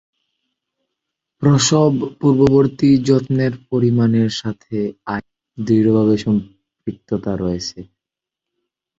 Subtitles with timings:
[1.41, 4.77] প্রসব-পূর্ববর্তী যত্নের পরিমাণের সাথে
[5.07, 5.31] আয়ের
[5.57, 7.79] দৃঢ়ভাবে সম্পৃক্ততা রয়েছে।